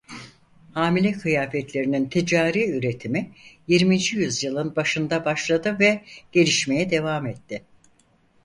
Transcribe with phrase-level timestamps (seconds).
[0.73, 3.31] Hamile kıyafetlerinin ticari üretimi
[3.67, 7.63] yirminci yüzyılın başında başladı ve gelişmeye devam etti.